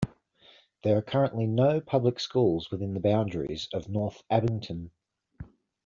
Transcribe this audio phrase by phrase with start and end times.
[0.81, 4.89] There are currently no public schools within the boundaries of North Abington.